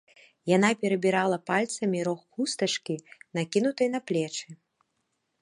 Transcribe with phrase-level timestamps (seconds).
[0.51, 2.95] Яна перабірала пальцамі рог хустачкі,
[3.41, 4.47] накінутай на плечы.